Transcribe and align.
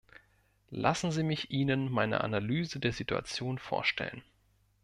Lassen 0.71 1.11
Sie 1.11 1.21
mich 1.21 1.51
Ihnen 1.51 1.91
meine 1.91 2.21
Analyse 2.21 2.79
der 2.79 2.91
Situation 2.91 3.59
vorstellen. 3.59 4.23